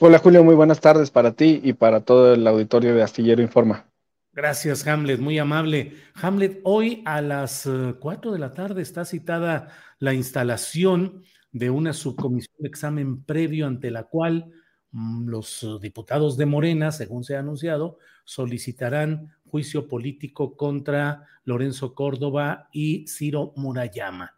Hola 0.00 0.18
Julio, 0.18 0.42
muy 0.42 0.56
buenas 0.56 0.80
tardes 0.80 1.12
para 1.12 1.36
ti 1.36 1.60
y 1.62 1.72
para 1.72 2.00
todo 2.00 2.34
el 2.34 2.44
auditorio 2.48 2.96
de 2.96 3.02
Astillero 3.04 3.42
Informa. 3.42 3.86
Gracias, 4.32 4.84
Hamlet, 4.88 5.20
muy 5.20 5.38
amable. 5.38 5.92
Hamlet, 6.14 6.60
hoy 6.64 7.04
a 7.06 7.20
las 7.20 7.70
4 8.00 8.32
de 8.32 8.38
la 8.40 8.52
tarde 8.52 8.82
está 8.82 9.04
citada 9.04 9.68
la 10.00 10.12
instalación 10.12 11.22
de 11.52 11.70
una 11.70 11.92
subcomisión 11.92 12.56
de 12.58 12.66
examen 12.66 13.22
previo 13.22 13.68
ante 13.68 13.92
la 13.92 14.02
cual 14.02 14.50
mm, 14.90 15.28
los 15.28 15.64
diputados 15.80 16.36
de 16.36 16.46
Morena, 16.46 16.90
según 16.90 17.22
se 17.22 17.36
ha 17.36 17.38
anunciado, 17.38 17.98
solicitarán 18.24 19.36
juicio 19.46 19.86
político 19.86 20.56
contra 20.56 21.22
Lorenzo 21.44 21.94
Córdoba 21.94 22.68
y 22.72 23.06
Ciro 23.06 23.52
Murayama. 23.54 24.34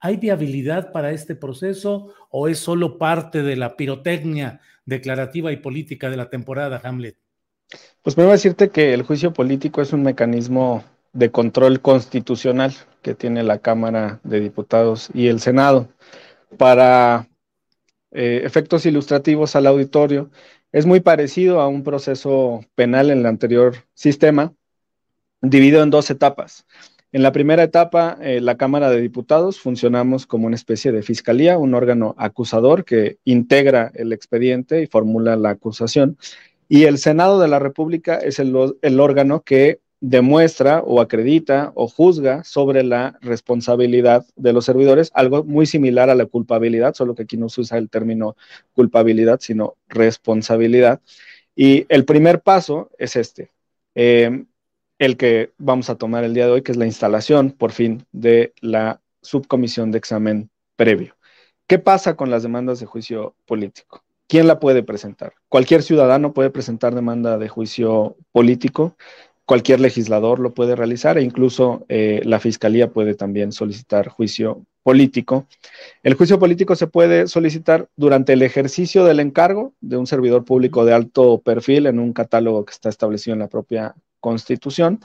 ¿Hay 0.00 0.16
viabilidad 0.16 0.90
para 0.90 1.12
este 1.12 1.36
proceso 1.36 2.12
o 2.28 2.48
es 2.48 2.58
solo 2.58 2.98
parte 2.98 3.44
de 3.44 3.54
la 3.54 3.76
pirotecnia 3.76 4.60
declarativa 4.86 5.52
y 5.52 5.58
política 5.58 6.08
de 6.08 6.16
la 6.16 6.30
temporada, 6.30 6.80
Hamlet? 6.82 7.16
Pues 8.02 8.16
me 8.16 8.22
voy 8.22 8.30
a 8.30 8.34
decirte 8.34 8.70
que 8.70 8.94
el 8.94 9.02
juicio 9.02 9.32
político 9.32 9.82
es 9.82 9.92
un 9.92 10.02
mecanismo 10.02 10.84
de 11.12 11.30
control 11.30 11.80
constitucional 11.80 12.74
que 13.02 13.14
tiene 13.14 13.42
la 13.42 13.58
Cámara 13.58 14.20
de 14.22 14.40
Diputados 14.40 15.08
y 15.12 15.26
el 15.26 15.40
Senado. 15.40 15.88
Para 16.56 17.28
eh, 18.12 18.42
efectos 18.44 18.86
ilustrativos 18.86 19.56
al 19.56 19.66
auditorio, 19.66 20.30
es 20.72 20.86
muy 20.86 21.00
parecido 21.00 21.60
a 21.60 21.68
un 21.68 21.82
proceso 21.82 22.64
penal 22.74 23.10
en 23.10 23.18
el 23.18 23.26
anterior 23.26 23.74
sistema, 23.94 24.52
dividido 25.40 25.82
en 25.82 25.90
dos 25.90 26.10
etapas. 26.10 26.66
En 27.16 27.22
la 27.22 27.32
primera 27.32 27.62
etapa, 27.62 28.18
eh, 28.20 28.42
la 28.42 28.58
Cámara 28.58 28.90
de 28.90 29.00
Diputados 29.00 29.58
funcionamos 29.58 30.26
como 30.26 30.46
una 30.48 30.54
especie 30.54 30.92
de 30.92 31.02
fiscalía, 31.02 31.56
un 31.56 31.72
órgano 31.72 32.14
acusador 32.18 32.84
que 32.84 33.16
integra 33.24 33.90
el 33.94 34.12
expediente 34.12 34.82
y 34.82 34.86
formula 34.86 35.34
la 35.34 35.48
acusación. 35.48 36.18
Y 36.68 36.84
el 36.84 36.98
Senado 36.98 37.40
de 37.40 37.48
la 37.48 37.58
República 37.58 38.16
es 38.16 38.38
el, 38.38 38.54
órgano 38.54 39.40
que 39.40 39.80
demuestra 39.98 40.82
o 40.84 41.00
acredita 41.00 41.72
o 41.74 41.88
juzga 41.88 42.44
sobre 42.44 42.82
la 42.82 43.18
responsabilidad 43.22 44.26
de 44.36 44.52
los 44.52 44.66
servidores, 44.66 45.10
algo 45.14 45.42
muy 45.42 45.64
similar 45.64 46.10
a 46.10 46.14
la 46.14 46.26
culpabilidad, 46.26 46.92
solo 46.92 47.14
que 47.14 47.22
aquí 47.22 47.38
no 47.38 47.48
se 47.48 47.62
usa 47.62 47.78
el 47.78 47.88
término 47.88 48.36
culpabilidad, 48.74 49.40
sino 49.40 49.76
responsabilidad. 49.88 51.00
Y 51.54 51.86
el 51.88 52.04
primer 52.04 52.42
paso 52.42 52.90
es 52.98 53.16
este. 53.16 53.52
Eh, 53.94 54.44
el 54.98 55.16
que 55.16 55.52
vamos 55.58 55.90
a 55.90 55.96
tomar 55.96 56.24
el 56.24 56.34
día 56.34 56.46
de 56.46 56.52
hoy, 56.52 56.62
que 56.62 56.72
es 56.72 56.78
la 56.78 56.86
instalación, 56.86 57.50
por 57.50 57.72
fin, 57.72 58.06
de 58.12 58.52
la 58.60 59.00
subcomisión 59.22 59.90
de 59.90 59.98
examen 59.98 60.50
previo. 60.76 61.16
¿Qué 61.66 61.78
pasa 61.78 62.16
con 62.16 62.30
las 62.30 62.42
demandas 62.42 62.80
de 62.80 62.86
juicio 62.86 63.34
político? 63.44 64.02
¿Quién 64.28 64.46
la 64.46 64.58
puede 64.58 64.82
presentar? 64.82 65.34
Cualquier 65.48 65.82
ciudadano 65.82 66.32
puede 66.32 66.50
presentar 66.50 66.94
demanda 66.94 67.38
de 67.38 67.48
juicio 67.48 68.16
político, 68.32 68.96
cualquier 69.44 69.80
legislador 69.80 70.40
lo 70.40 70.52
puede 70.52 70.74
realizar 70.74 71.18
e 71.18 71.22
incluso 71.22 71.84
eh, 71.88 72.20
la 72.24 72.40
fiscalía 72.40 72.90
puede 72.90 73.14
también 73.14 73.52
solicitar 73.52 74.08
juicio 74.08 74.66
político. 74.82 75.46
El 76.02 76.14
juicio 76.14 76.38
político 76.38 76.74
se 76.76 76.88
puede 76.88 77.28
solicitar 77.28 77.88
durante 77.96 78.32
el 78.32 78.42
ejercicio 78.42 79.04
del 79.04 79.20
encargo 79.20 79.72
de 79.80 79.96
un 79.96 80.06
servidor 80.06 80.44
público 80.44 80.84
de 80.84 80.94
alto 80.94 81.40
perfil 81.40 81.86
en 81.86 81.98
un 81.98 82.12
catálogo 82.12 82.64
que 82.64 82.72
está 82.72 82.88
establecido 82.88 83.34
en 83.34 83.40
la 83.40 83.48
propia 83.48 83.94
Constitución 84.26 84.98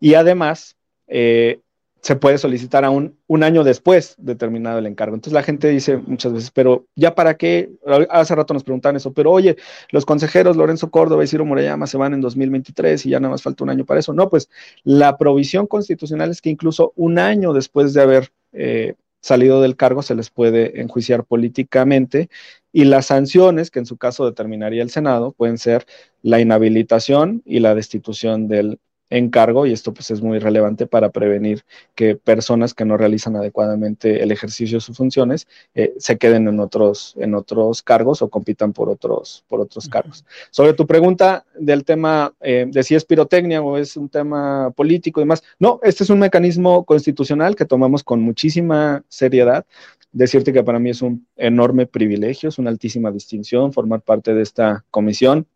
y 0.00 0.14
además 0.14 0.76
eh, 1.06 1.60
se 2.00 2.16
puede 2.16 2.38
solicitar 2.38 2.82
aún 2.82 3.18
un 3.26 3.42
año 3.42 3.62
después 3.62 4.14
de 4.16 4.34
terminado 4.34 4.78
el 4.78 4.86
encargo. 4.86 5.14
Entonces 5.14 5.34
la 5.34 5.42
gente 5.42 5.68
dice 5.68 5.98
muchas 5.98 6.32
veces, 6.32 6.50
pero 6.50 6.86
ya 6.94 7.14
para 7.14 7.36
qué, 7.36 7.72
hace 8.08 8.34
rato 8.34 8.54
nos 8.54 8.64
preguntan 8.64 8.96
eso, 8.96 9.12
pero 9.12 9.30
oye, 9.30 9.56
los 9.90 10.06
consejeros 10.06 10.56
Lorenzo 10.56 10.90
Córdoba 10.90 11.24
y 11.24 11.26
Ciro 11.26 11.44
Murayama 11.44 11.86
se 11.86 11.98
van 11.98 12.14
en 12.14 12.22
2023 12.22 13.04
y 13.04 13.10
ya 13.10 13.20
nada 13.20 13.32
más 13.32 13.42
falta 13.42 13.64
un 13.64 13.70
año 13.70 13.84
para 13.84 14.00
eso. 14.00 14.14
No, 14.14 14.30
pues 14.30 14.48
la 14.82 15.18
provisión 15.18 15.66
constitucional 15.66 16.30
es 16.30 16.40
que 16.40 16.50
incluso 16.50 16.92
un 16.96 17.18
año 17.18 17.52
después 17.52 17.92
de 17.92 18.02
haber 18.02 18.32
eh, 18.52 18.94
salido 19.20 19.60
del 19.60 19.76
cargo 19.76 20.02
se 20.02 20.14
les 20.14 20.30
puede 20.30 20.80
enjuiciar 20.80 21.24
políticamente 21.24 22.28
y 22.74 22.84
las 22.84 23.06
sanciones, 23.06 23.70
que 23.70 23.78
en 23.78 23.86
su 23.86 23.96
caso 23.96 24.26
determinaría 24.26 24.82
el 24.82 24.90
Senado, 24.90 25.30
pueden 25.30 25.58
ser 25.58 25.86
la 26.22 26.40
inhabilitación 26.40 27.40
y 27.46 27.60
la 27.60 27.72
destitución 27.72 28.48
del 28.48 28.80
encargo 29.16 29.64
y 29.64 29.72
esto 29.72 29.94
pues 29.94 30.10
es 30.10 30.20
muy 30.20 30.40
relevante 30.40 30.86
para 30.86 31.10
prevenir 31.10 31.64
que 31.94 32.16
personas 32.16 32.74
que 32.74 32.84
no 32.84 32.96
realizan 32.96 33.36
adecuadamente 33.36 34.22
el 34.22 34.32
ejercicio 34.32 34.78
de 34.78 34.80
sus 34.80 34.96
funciones 34.96 35.46
eh, 35.74 35.94
se 35.98 36.18
queden 36.18 36.48
en 36.48 36.58
otros, 36.58 37.14
en 37.18 37.34
otros 37.34 37.82
cargos 37.82 38.22
o 38.22 38.28
compitan 38.28 38.72
por 38.72 38.88
otros, 38.88 39.44
por 39.48 39.60
otros 39.60 39.88
cargos. 39.88 40.24
Sobre 40.50 40.72
tu 40.72 40.86
pregunta 40.86 41.44
del 41.58 41.84
tema 41.84 42.34
eh, 42.40 42.66
de 42.68 42.82
si 42.82 42.96
es 42.96 43.04
pirotecnia 43.04 43.62
o 43.62 43.78
es 43.78 43.96
un 43.96 44.08
tema 44.08 44.72
político 44.72 45.20
y 45.20 45.22
demás, 45.22 45.44
no, 45.60 45.78
este 45.84 46.02
es 46.02 46.10
un 46.10 46.18
mecanismo 46.18 46.84
constitucional 46.84 47.54
que 47.54 47.64
tomamos 47.64 48.02
con 48.02 48.20
muchísima 48.20 49.04
seriedad. 49.08 49.64
Decirte 50.12 50.52
que 50.52 50.62
para 50.62 50.78
mí 50.78 50.90
es 50.90 51.02
un 51.02 51.26
enorme 51.36 51.86
privilegio, 51.86 52.48
es 52.48 52.58
una 52.58 52.70
altísima 52.70 53.10
distinción 53.10 53.72
formar 53.72 54.00
parte 54.00 54.34
de 54.34 54.42
esta 54.42 54.84
comisión 54.90 55.46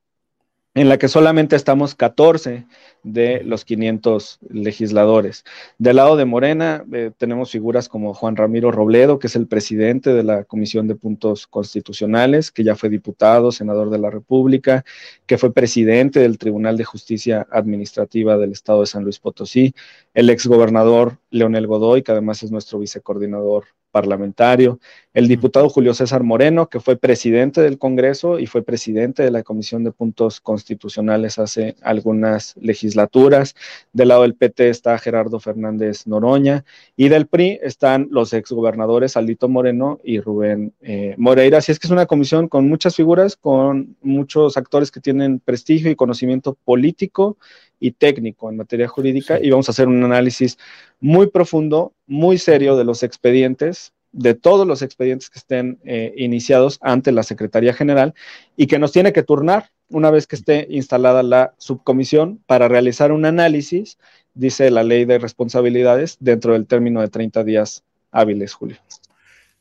en 0.75 0.89
la 0.89 0.99
que 0.99 1.09
solamente 1.09 1.57
estamos 1.57 1.95
14 1.95 2.67
de 3.03 3.43
los 3.43 3.65
500 3.65 4.39
legisladores. 4.51 5.45
Del 5.79 5.97
lado 5.97 6.17
de 6.17 6.25
Morena 6.25 6.85
eh, 6.93 7.11
tenemos 7.17 7.51
figuras 7.51 7.89
como 7.89 8.15
Juan 8.15 8.37
Ramiro 8.37 8.71
Robledo, 8.71 9.19
que 9.19 9.29
es 9.29 9.37
el 9.37 9.47
presidente 9.47 10.13
de 10.13 10.23
la 10.23 10.45
Comisión 10.45 10.87
de 10.87 10.95
Puntos 10.95 11.47
Constitucionales, 11.47 12.51
que 12.51 12.65
ya 12.65 12.77
fue 12.77 12.91
diputado, 12.91 13.51
senador 13.51 13.91
de 13.91 13.99
la 13.99 14.11
República, 14.11 14.85
que 15.27 15.39
fue 15.39 15.53
presidente 15.53 16.21
del 16.21 16.39
Tribunal 16.39 16.77
de 16.77 16.85
Justicia 16.85 17.47
Administrativa 17.51 18.37
del 18.37 18.53
Estado 18.53 18.81
de 18.81 18.87
San 18.87 19.05
Luis 19.05 19.19
Potosí, 19.19 19.75
el 20.15 20.31
exgobernador 20.31 21.19
Leonel 21.31 21.67
Godoy, 21.67 22.03
que 22.03 22.13
además 22.13 22.43
es 22.43 22.51
nuestro 22.51 22.79
vicecoordinador 22.79 23.65
parlamentario, 24.01 24.79
el 25.13 25.27
diputado 25.27 25.69
Julio 25.69 25.93
César 25.93 26.23
Moreno, 26.23 26.69
que 26.69 26.79
fue 26.79 26.97
presidente 26.97 27.61
del 27.61 27.79
Congreso 27.79 28.39
y 28.39 28.47
fue 28.47 28.63
presidente 28.63 29.25
de 29.25 29.33
la 29.33 29.43
Comisión 29.43 29.83
de 29.83 29.91
Puntos 29.91 30.41
Constitucionales 30.41 31.41
hace 31.41 31.75
algunas 31.83 32.55
legislaturas. 32.61 33.57
Del 33.93 34.09
lado 34.09 34.23
del 34.23 34.37
PT 34.37 34.69
está 34.69 34.97
Gerardo 34.99 35.41
Fernández 35.41 36.07
Noroña 36.07 36.65
y 36.97 37.09
del 37.09 37.27
PRI 37.27 37.59
están 37.61 38.07
los 38.13 38.33
exgobernadores 38.33 39.17
Aldito 39.17 39.49
Moreno 39.49 39.99
y 40.05 40.21
Rubén 40.21 40.73
eh, 40.83 41.17
Moreira. 41.19 41.59
Así 41.59 41.73
es 41.73 41.81
que 41.81 41.89
es 41.89 41.93
una 41.93 42.07
comisión 42.07 42.47
con 42.47 42.69
muchas 42.69 42.95
figuras, 42.95 43.35
con 43.35 43.97
muchos 44.01 44.57
actores 44.57 44.93
que 44.93 45.01
tienen 45.01 45.41
prestigio 45.41 45.91
y 45.91 45.97
conocimiento 45.97 46.57
político 46.65 47.37
y 47.81 47.93
técnico 47.93 48.51
en 48.51 48.57
materia 48.57 48.89
jurídica 48.89 49.39
y 49.41 49.51
vamos 49.51 49.69
a 49.69 49.73
hacer 49.73 49.89
un 49.89 50.03
análisis 50.03 50.59
muy 51.01 51.29
profundo, 51.29 51.93
muy 52.07 52.39
serio 52.39 52.77
de 52.77 52.85
los 52.85 53.03
expedientes 53.03 53.93
de 54.13 54.35
todos 54.35 54.67
los 54.67 54.83
expedientes 54.83 55.31
que 55.31 55.39
estén 55.39 55.79
eh, 55.85 56.15
iniciados 56.17 56.79
ante 56.83 57.13
la 57.13 57.23
Secretaría 57.23 57.75
General 57.75 58.15
y 58.57 58.67
que 58.67 58.79
nos 58.79 58.93
tiene 58.93 59.13
que 59.13 59.23
turnar 59.23 59.71
una 59.91 60.11
vez 60.11 60.27
que 60.27 60.37
esté 60.37 60.67
instalada 60.71 61.23
la 61.23 61.55
subcomisión 61.59 62.43
para 62.47 62.69
realizar 62.69 63.13
un 63.13 63.25
análisis, 63.25 63.99
dice 64.35 64.71
la 64.71 64.83
ley 64.83 65.05
de 65.05 65.19
responsabilidades, 65.19 66.17
dentro 66.21 66.53
del 66.53 66.67
término 66.67 67.01
de 67.01 67.09
30 67.09 67.45
días 67.45 67.85
hábiles, 68.11 68.53
Julio. 68.55 68.77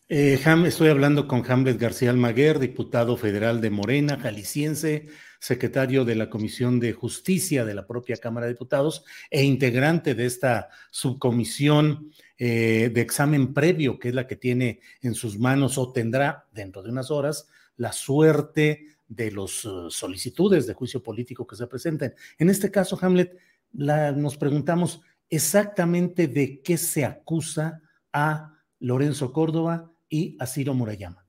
Eh, 0.09 0.39
estoy 0.65 0.87
hablando 0.87 1.27
con 1.27 1.43
Hamlet 1.51 1.77
García 1.77 2.11
Almaguer, 2.11 2.59
diputado 2.59 3.17
federal 3.17 3.59
de 3.59 3.69
Morena, 3.69 4.17
jalisciense, 4.17 5.09
secretario 5.37 6.05
de 6.05 6.15
la 6.15 6.29
Comisión 6.29 6.79
de 6.79 6.93
Justicia 6.93 7.65
de 7.65 7.73
la 7.73 7.85
propia 7.85 8.15
Cámara 8.15 8.45
de 8.45 8.53
Diputados 8.53 9.03
e 9.29 9.43
integrante 9.43 10.15
de 10.15 10.25
esta 10.25 10.69
subcomisión 10.91 12.09
eh, 12.37 12.89
de 12.93 13.01
examen 13.01 13.53
previo, 13.53 13.99
que 13.99 14.07
es 14.07 14.15
la 14.15 14.27
que 14.27 14.37
tiene 14.37 14.79
en 15.01 15.13
sus 15.13 15.37
manos 15.37 15.77
o 15.77 15.91
tendrá 15.91 16.45
dentro 16.53 16.81
de 16.81 16.89
unas 16.89 17.11
horas 17.11 17.49
la 17.75 17.91
suerte 17.91 18.85
de 19.09 19.31
las 19.33 19.65
uh, 19.65 19.91
solicitudes 19.91 20.67
de 20.67 20.73
juicio 20.73 21.03
político 21.03 21.45
que 21.45 21.57
se 21.57 21.67
presenten. 21.67 22.13
En 22.37 22.49
este 22.49 22.71
caso, 22.71 22.97
Hamlet, 23.01 23.37
nos 23.73 24.37
preguntamos 24.37 25.01
exactamente 25.29 26.29
de 26.29 26.61
qué 26.61 26.77
se 26.77 27.03
acusa 27.03 27.81
a 28.13 28.53
Lorenzo 28.79 29.33
Córdoba 29.33 29.91
y 30.09 30.35
a 30.39 30.45
Ciro 30.45 30.73
Murayama. 30.73 31.27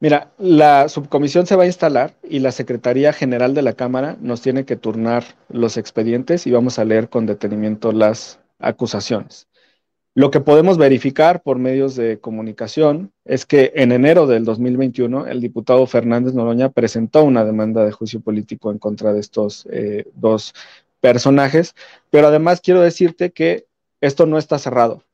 Mira, 0.00 0.32
la 0.36 0.88
subcomisión 0.88 1.46
se 1.46 1.54
va 1.54 1.62
a 1.62 1.66
instalar 1.66 2.16
y 2.28 2.40
la 2.40 2.50
Secretaría 2.50 3.12
General 3.12 3.54
de 3.54 3.62
la 3.62 3.74
Cámara 3.74 4.16
nos 4.20 4.42
tiene 4.42 4.64
que 4.64 4.74
turnar 4.74 5.22
los 5.48 5.76
expedientes 5.76 6.46
y 6.46 6.50
vamos 6.50 6.80
a 6.80 6.84
leer 6.84 7.08
con 7.08 7.24
detenimiento 7.24 7.92
las 7.92 8.40
acusaciones. 8.58 9.46
Lo 10.14 10.30
que 10.30 10.40
podemos 10.40 10.76
verificar 10.76 11.42
por 11.42 11.58
medios 11.58 11.94
de 11.94 12.18
comunicación 12.18 13.12
es 13.24 13.46
que 13.46 13.72
en 13.76 13.92
enero 13.92 14.26
del 14.26 14.44
2021 14.44 15.26
el 15.26 15.40
diputado 15.40 15.86
Fernández 15.86 16.34
Noroña 16.34 16.68
presentó 16.68 17.22
una 17.24 17.44
demanda 17.44 17.84
de 17.84 17.92
juicio 17.92 18.20
político 18.20 18.70
en 18.72 18.78
contra 18.78 19.12
de 19.12 19.20
estos 19.20 19.66
eh, 19.70 20.04
dos 20.14 20.52
personajes, 21.00 21.74
pero 22.10 22.26
además 22.26 22.60
quiero 22.60 22.82
decirte 22.82 23.30
que 23.30 23.66
esto 24.02 24.26
no 24.26 24.36
está 24.36 24.58
cerrado. 24.58 25.04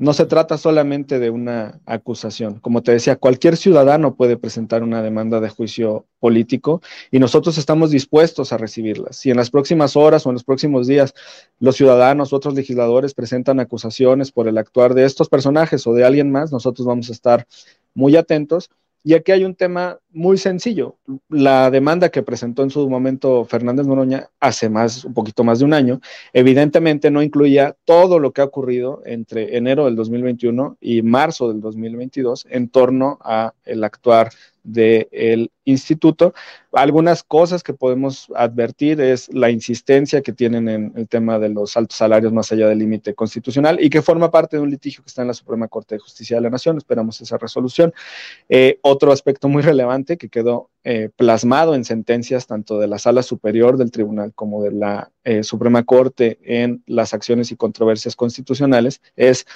No 0.00 0.14
se 0.14 0.24
trata 0.24 0.56
solamente 0.56 1.18
de 1.18 1.28
una 1.28 1.78
acusación. 1.84 2.58
Como 2.60 2.82
te 2.82 2.90
decía, 2.90 3.16
cualquier 3.16 3.58
ciudadano 3.58 4.14
puede 4.14 4.38
presentar 4.38 4.82
una 4.82 5.02
demanda 5.02 5.40
de 5.40 5.50
juicio 5.50 6.06
político 6.20 6.80
y 7.10 7.18
nosotros 7.18 7.58
estamos 7.58 7.90
dispuestos 7.90 8.54
a 8.54 8.56
recibirlas. 8.56 9.16
Si 9.16 9.30
en 9.30 9.36
las 9.36 9.50
próximas 9.50 9.96
horas 9.96 10.24
o 10.24 10.30
en 10.30 10.36
los 10.36 10.44
próximos 10.44 10.86
días 10.86 11.12
los 11.58 11.76
ciudadanos 11.76 12.32
otros 12.32 12.54
legisladores 12.54 13.12
presentan 13.12 13.60
acusaciones 13.60 14.32
por 14.32 14.48
el 14.48 14.56
actuar 14.56 14.94
de 14.94 15.04
estos 15.04 15.28
personajes 15.28 15.86
o 15.86 15.92
de 15.92 16.06
alguien 16.06 16.32
más, 16.32 16.50
nosotros 16.50 16.86
vamos 16.86 17.10
a 17.10 17.12
estar 17.12 17.46
muy 17.92 18.16
atentos 18.16 18.70
y 19.02 19.14
aquí 19.14 19.32
hay 19.32 19.44
un 19.44 19.54
tema 19.54 19.98
muy 20.10 20.36
sencillo. 20.36 20.96
La 21.28 21.70
demanda 21.70 22.10
que 22.10 22.22
presentó 22.22 22.62
en 22.62 22.70
su 22.70 22.88
momento 22.88 23.44
Fernández 23.44 23.86
Noroña 23.86 24.28
hace 24.40 24.68
más, 24.68 25.04
un 25.04 25.14
poquito 25.14 25.42
más 25.44 25.60
de 25.60 25.64
un 25.64 25.72
año, 25.72 26.00
evidentemente 26.32 27.10
no 27.10 27.22
incluía 27.22 27.76
todo 27.84 28.18
lo 28.18 28.32
que 28.32 28.42
ha 28.42 28.44
ocurrido 28.44 29.02
entre 29.06 29.56
enero 29.56 29.86
del 29.86 29.96
2021 29.96 30.76
y 30.80 31.02
marzo 31.02 31.48
del 31.48 31.60
2022 31.60 32.46
en 32.50 32.68
torno 32.68 33.18
a 33.22 33.54
el 33.64 33.84
actuar 33.84 34.30
del 34.62 35.50
instituto. 35.64 36.34
Algunas 36.72 37.22
cosas 37.22 37.62
que 37.62 37.74
podemos 37.74 38.30
advertir 38.34 39.00
es 39.00 39.32
la 39.32 39.50
insistencia 39.50 40.22
que 40.22 40.32
tienen 40.32 40.68
en 40.68 40.92
el 40.96 41.08
tema 41.08 41.38
de 41.38 41.48
los 41.48 41.76
altos 41.76 41.98
salarios 41.98 42.32
más 42.32 42.52
allá 42.52 42.68
del 42.68 42.78
límite 42.78 43.14
constitucional 43.14 43.78
y 43.80 43.90
que 43.90 44.02
forma 44.02 44.30
parte 44.30 44.56
de 44.56 44.62
un 44.62 44.70
litigio 44.70 45.02
que 45.02 45.08
está 45.08 45.22
en 45.22 45.28
la 45.28 45.34
Suprema 45.34 45.68
Corte 45.68 45.94
de 45.94 46.00
Justicia 46.00 46.36
de 46.36 46.42
la 46.42 46.50
Nación. 46.50 46.76
Esperamos 46.76 47.20
esa 47.20 47.38
resolución. 47.38 47.92
Eh, 48.48 48.78
otro 48.82 49.12
aspecto 49.12 49.48
muy 49.48 49.62
relevante 49.62 50.16
que 50.16 50.28
quedó 50.28 50.70
eh, 50.84 51.10
plasmado 51.14 51.74
en 51.74 51.84
sentencias 51.84 52.46
tanto 52.46 52.78
de 52.78 52.88
la 52.88 52.98
Sala 52.98 53.22
Superior 53.22 53.76
del 53.76 53.90
Tribunal 53.90 54.32
como 54.34 54.62
de 54.62 54.72
la 54.72 55.10
eh, 55.24 55.42
Suprema 55.42 55.84
Corte 55.84 56.38
en 56.42 56.82
las 56.86 57.12
acciones 57.14 57.50
y 57.52 57.56
controversias 57.56 58.16
constitucionales 58.16 59.02
es 59.16 59.46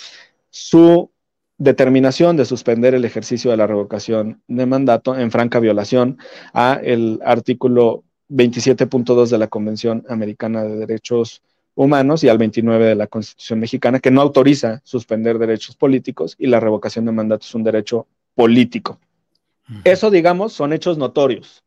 su 0.50 1.11
determinación 1.59 2.37
de 2.37 2.45
suspender 2.45 2.95
el 2.95 3.05
ejercicio 3.05 3.51
de 3.51 3.56
la 3.56 3.67
revocación 3.67 4.43
de 4.49 4.67
mandato 4.67 5.17
en 5.17 5.31
franca 5.31 5.61
violación 5.61 6.19
a 6.53 6.81
el 6.83 7.21
artículo 7.25 8.05
27.2 8.31 9.29
de 9.29 9.39
la 9.39 9.49
Convención 9.49 10.05
Americana 10.09 10.65
de 10.65 10.77
Derechos 10.77 11.43
Humanos 11.77 12.25
y 12.25 12.29
al 12.29 12.39
29 12.39 12.87
de 12.87 12.95
la 12.95 13.06
Constitución 13.06 13.61
mexicana, 13.61 14.01
que 14.01 14.11
no 14.11 14.21
autoriza 14.21 14.81
suspender 14.85 15.39
derechos 15.39 15.77
políticos 15.77 16.37
y 16.39 16.47
la 16.47 16.61
revocación 16.61 17.05
de 17.05 17.12
mandato 17.12 17.45
es 17.45 17.55
un 17.55 17.65
derecho 17.65 18.07
político. 18.35 18.99
Eso, 19.83 20.11
digamos, 20.11 20.53
son 20.53 20.73
hechos 20.73 20.99
notorios 20.99 21.65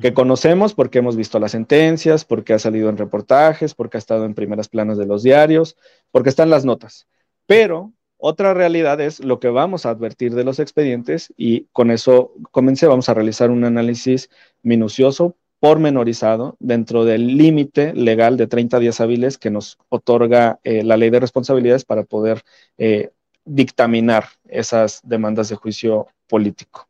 que 0.00 0.14
conocemos 0.14 0.74
porque 0.74 0.98
hemos 0.98 1.16
visto 1.16 1.38
las 1.38 1.52
sentencias, 1.52 2.24
porque 2.24 2.54
ha 2.54 2.58
salido 2.58 2.88
en 2.88 2.96
reportajes, 2.96 3.74
porque 3.74 3.96
ha 3.96 3.98
estado 3.98 4.24
en 4.24 4.34
primeras 4.34 4.68
planas 4.68 4.96
de 4.96 5.06
los 5.06 5.22
diarios, 5.22 5.76
porque 6.10 6.30
están 6.30 6.50
las 6.50 6.64
notas. 6.64 7.06
Pero 7.46 7.92
otra 8.24 8.54
realidad 8.54 9.00
es 9.00 9.18
lo 9.18 9.40
que 9.40 9.48
vamos 9.48 9.84
a 9.84 9.90
advertir 9.90 10.36
de 10.36 10.44
los 10.44 10.60
expedientes 10.60 11.34
y 11.36 11.66
con 11.72 11.90
eso 11.90 12.32
comencé, 12.52 12.86
vamos 12.86 13.08
a 13.08 13.14
realizar 13.14 13.50
un 13.50 13.64
análisis 13.64 14.30
minucioso, 14.62 15.34
pormenorizado, 15.58 16.56
dentro 16.60 17.04
del 17.04 17.36
límite 17.36 17.92
legal 17.94 18.36
de 18.36 18.46
30 18.46 18.78
días 18.78 19.00
hábiles 19.00 19.38
que 19.38 19.50
nos 19.50 19.76
otorga 19.88 20.60
eh, 20.62 20.84
la 20.84 20.96
ley 20.96 21.10
de 21.10 21.18
responsabilidades 21.18 21.84
para 21.84 22.04
poder 22.04 22.42
eh, 22.78 23.10
dictaminar 23.44 24.28
esas 24.48 25.00
demandas 25.02 25.48
de 25.48 25.56
juicio 25.56 26.06
político. 26.28 26.88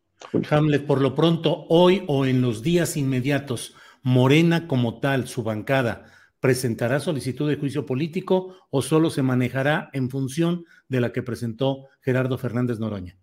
Hamlet, 0.50 0.86
por 0.86 1.00
lo 1.00 1.14
pronto, 1.14 1.64
hoy 1.70 2.04
o 2.08 2.26
en 2.26 2.42
los 2.42 2.62
días 2.62 2.98
inmediatos, 2.98 3.74
Morena 4.02 4.68
como 4.68 5.00
tal, 5.00 5.26
su 5.28 5.42
bancada, 5.42 6.04
presentará 6.42 6.98
solicitud 6.98 7.48
de 7.48 7.54
juicio 7.54 7.86
político 7.86 8.56
o 8.70 8.82
solo 8.82 9.10
se 9.10 9.22
manejará 9.22 9.90
en 9.92 10.10
función 10.10 10.64
de 10.88 11.00
la 11.00 11.12
que 11.12 11.22
presentó 11.22 11.84
Gerardo 12.00 12.36
Fernández 12.36 12.80
Noroña? 12.80 13.16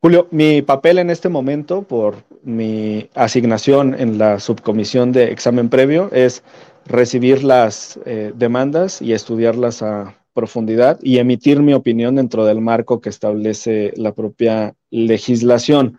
Julio, 0.00 0.28
mi 0.30 0.62
papel 0.62 1.00
en 1.00 1.10
este 1.10 1.28
momento, 1.28 1.82
por 1.82 2.22
mi 2.44 3.10
asignación 3.16 3.96
en 3.98 4.16
la 4.16 4.38
subcomisión 4.38 5.10
de 5.10 5.32
examen 5.32 5.68
previo, 5.68 6.08
es 6.12 6.44
recibir 6.86 7.42
las 7.42 7.98
eh, 8.06 8.32
demandas 8.36 9.02
y 9.02 9.12
estudiarlas 9.12 9.82
a 9.82 10.16
profundidad 10.32 11.00
y 11.02 11.18
emitir 11.18 11.58
mi 11.58 11.74
opinión 11.74 12.14
dentro 12.14 12.44
del 12.44 12.60
marco 12.60 13.00
que 13.00 13.08
establece 13.08 13.92
la 13.96 14.14
propia 14.14 14.76
legislación. 14.90 15.98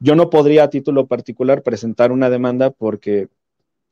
Yo 0.00 0.16
no 0.16 0.28
podría 0.28 0.64
a 0.64 0.70
título 0.70 1.06
particular 1.06 1.62
presentar 1.62 2.10
una 2.10 2.30
demanda 2.30 2.70
porque 2.70 3.28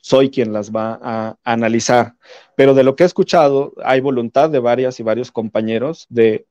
soy 0.06 0.30
quien 0.30 0.52
las 0.52 0.70
va 0.70 1.00
a 1.02 1.36
analizar. 1.42 2.14
Pero 2.54 2.75
de 2.75 2.84
lo 2.84 2.94
que 2.94 3.02
he 3.02 3.06
escuchado, 3.06 3.72
hay 3.82 4.00
voluntad 4.00 4.50
de 4.50 4.60
varias 4.60 5.00
y 5.00 5.02
varios 5.02 5.32
compañeros 5.32 6.06
de 6.08 6.46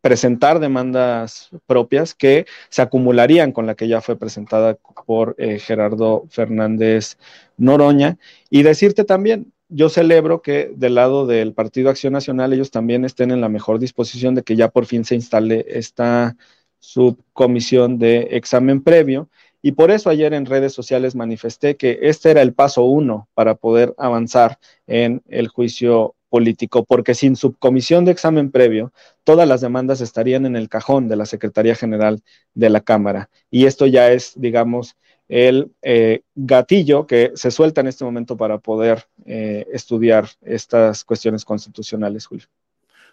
presentar 0.00 0.60
demandas 0.60 1.50
propias 1.66 2.14
que 2.14 2.46
se 2.68 2.82
acumularían 2.82 3.50
con 3.50 3.66
la 3.66 3.74
que 3.74 3.88
ya 3.88 4.00
fue 4.00 4.14
presentada 4.14 4.78
por 5.06 5.34
eh, 5.38 5.58
Gerardo 5.58 6.26
Fernández 6.30 7.18
Noroña. 7.56 8.16
Y 8.48 8.62
decirte 8.62 9.02
también, 9.02 9.52
yo 9.68 9.88
celebro 9.88 10.40
que 10.40 10.70
del 10.76 10.94
lado 10.94 11.26
del 11.26 11.52
Partido 11.52 11.90
Acción 11.90 12.12
Nacional 12.12 12.52
ellos 12.52 12.70
también 12.70 13.04
estén 13.04 13.32
en 13.32 13.40
la 13.40 13.48
mejor 13.48 13.80
disposición 13.80 14.36
de 14.36 14.44
que 14.44 14.54
ya 14.54 14.68
por 14.68 14.86
fin 14.86 15.04
se 15.04 15.16
instale 15.16 15.66
esta 15.68 16.36
subcomisión 16.78 17.98
de 17.98 18.28
examen 18.30 18.84
previo 18.84 19.28
y 19.62 19.72
por 19.72 19.90
eso 19.90 20.10
ayer 20.10 20.32
en 20.32 20.46
redes 20.46 20.72
sociales 20.72 21.14
manifesté 21.14 21.76
que 21.76 21.98
este 22.02 22.30
era 22.30 22.42
el 22.42 22.54
paso 22.54 22.84
uno 22.84 23.28
para 23.34 23.54
poder 23.54 23.94
avanzar 23.98 24.58
en 24.86 25.22
el 25.28 25.48
juicio 25.48 26.14
político, 26.30 26.84
porque 26.84 27.14
sin 27.14 27.36
subcomisión 27.36 28.04
de 28.04 28.12
examen 28.12 28.50
previo, 28.50 28.92
todas 29.24 29.46
las 29.46 29.60
demandas 29.60 30.00
estarían 30.00 30.46
en 30.46 30.56
el 30.56 30.68
cajón 30.68 31.08
de 31.08 31.16
la 31.16 31.26
Secretaría 31.26 31.74
General 31.74 32.22
de 32.54 32.70
la 32.70 32.80
Cámara. 32.80 33.28
Y 33.50 33.66
esto 33.66 33.86
ya 33.86 34.10
es, 34.12 34.32
digamos, 34.36 34.96
el 35.28 35.70
eh, 35.82 36.22
gatillo 36.34 37.06
que 37.06 37.32
se 37.34 37.50
suelta 37.50 37.80
en 37.80 37.88
este 37.88 38.04
momento 38.04 38.36
para 38.36 38.58
poder 38.58 39.04
eh, 39.26 39.66
estudiar 39.72 40.28
estas 40.42 41.04
cuestiones 41.04 41.44
constitucionales, 41.44 42.26
Julio. 42.26 42.46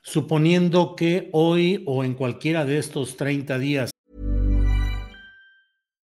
Suponiendo 0.01 0.95
que 0.95 1.29
hoy 1.33 1.83
o 1.85 2.03
en 2.03 2.13
cualquiera 2.13 2.65
de 2.65 2.77
estos 2.77 3.17
30 3.17 3.59
días 3.59 3.91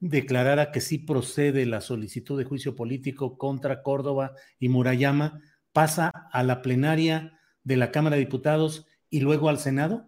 declarara 0.00 0.70
que 0.70 0.80
sí 0.80 0.98
procede 0.98 1.66
la 1.66 1.80
solicitud 1.80 2.38
de 2.38 2.44
juicio 2.44 2.74
político 2.74 3.36
contra 3.36 3.82
Córdoba 3.82 4.32
y 4.58 4.68
Murayama, 4.68 5.40
pasa 5.72 6.10
a 6.32 6.42
la 6.42 6.62
plenaria 6.62 7.38
de 7.64 7.76
la 7.76 7.90
Cámara 7.90 8.16
de 8.16 8.20
Diputados 8.20 8.86
y 9.10 9.20
luego 9.20 9.48
al 9.48 9.58
Senado? 9.58 10.06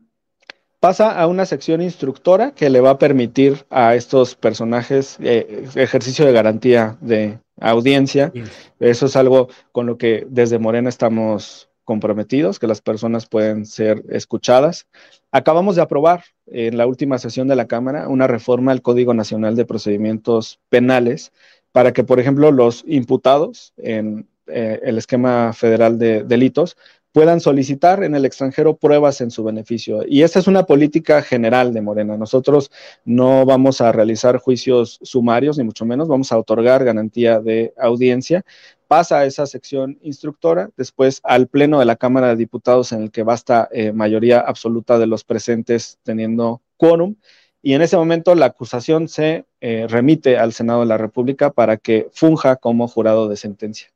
Pasa 0.81 1.21
a 1.21 1.27
una 1.27 1.45
sección 1.45 1.83
instructora 1.83 2.53
que 2.53 2.71
le 2.71 2.81
va 2.81 2.91
a 2.91 2.99
permitir 2.99 3.67
a 3.69 3.95
estos 3.95 4.35
personajes 4.35 5.19
eh, 5.21 5.69
ejercicio 5.75 6.25
de 6.25 6.33
garantía 6.33 6.97
de 7.03 7.39
audiencia. 7.61 8.33
Eso 8.79 9.07
es 9.07 9.17
algo 9.17 9.49
con 9.73 9.87
lo 9.87 9.99
que 9.99 10.27
desde 10.31 10.59
Morena 10.59 10.89
estamos 10.89 11.70
comprometidos, 11.91 12.61
que 12.61 12.69
las 12.69 12.83
personas 12.83 13.27
pueden 13.27 13.67
ser 13.67 14.05
escuchadas. 14.11 14.87
Acabamos 15.33 15.75
de 15.75 15.83
aprobar 15.83 16.23
en 16.47 16.77
la 16.77 16.87
última 16.87 17.19
sesión 17.19 17.49
de 17.49 17.57
la 17.57 17.67
Cámara 17.67 18.07
una 18.07 18.29
reforma 18.29 18.71
al 18.71 18.81
Código 18.81 19.13
Nacional 19.13 19.57
de 19.57 19.65
Procedimientos 19.65 20.61
Penales 20.69 21.33
para 21.73 21.93
que, 21.93 22.05
por 22.05 22.21
ejemplo, 22.21 22.53
los 22.53 22.85
imputados 22.87 23.73
en 23.77 24.29
eh, 24.47 24.79
el 24.85 24.99
esquema 24.99 25.53
federal 25.53 25.99
de 25.99 26.23
delitos 26.23 26.77
puedan 27.11 27.41
solicitar 27.41 28.05
en 28.05 28.15
el 28.15 28.25
extranjero 28.25 28.77
pruebas 28.77 29.21
en 29.21 29.33
su 29.33 29.43
beneficio. 29.43 30.05
Y 30.07 30.23
esta 30.23 30.39
es 30.39 30.47
una 30.47 30.63
política 30.63 31.23
general 31.23 31.75
de 31.75 31.81
Morena. 31.81 32.17
Nosotros 32.17 32.71
no 33.05 33.45
vamos 33.45 33.81
a 33.81 33.91
realizar 33.91 34.37
juicios 34.37 35.01
sumarios, 35.03 35.59
ni 35.59 35.65
mucho 35.65 35.85
menos, 35.85 36.07
vamos 36.07 36.31
a 36.31 36.39
otorgar 36.39 36.85
garantía 36.85 37.41
de 37.41 37.75
audiencia. 37.77 38.45
Pasa 38.91 39.21
a 39.21 39.25
esa 39.25 39.47
sección 39.47 40.01
instructora, 40.03 40.71
después 40.77 41.21
al 41.23 41.47
Pleno 41.47 41.79
de 41.79 41.85
la 41.85 41.95
Cámara 41.95 42.27
de 42.27 42.35
Diputados, 42.35 42.91
en 42.91 43.05
el 43.05 43.13
que 43.13 43.23
basta 43.23 43.69
eh, 43.71 43.93
mayoría 43.93 44.41
absoluta 44.41 44.99
de 44.99 45.07
los 45.07 45.23
presentes 45.23 46.01
teniendo 46.03 46.61
quórum. 46.77 47.15
Y 47.63 47.75
en 47.75 47.83
ese 47.83 47.97
momento 47.97 48.35
la 48.35 48.47
acusación 48.47 49.07
se 49.07 49.45
eh, 49.61 49.87
remite 49.89 50.39
al 50.39 50.53
Senado 50.53 50.81
de 50.81 50.87
la 50.87 50.99
República 50.99 51.53
para 51.53 51.77
que 51.77 52.09
funja 52.13 52.57
como 52.57 52.89
jurado 52.89 53.29
de 53.29 53.37
sentencia. 53.37 53.93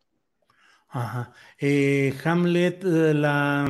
Ajá. 0.88 1.32
Eh, 1.58 2.14
Hamlet 2.24 2.84
la, 2.84 3.66